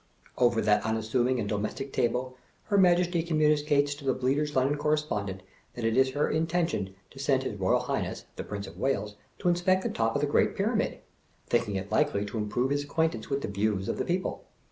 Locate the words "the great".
10.21-10.55